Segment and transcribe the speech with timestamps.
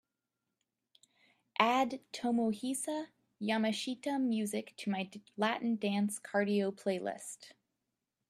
[1.59, 3.09] Add tomohisa
[3.39, 7.51] yamashita music to my Latin Dance Cardio playlist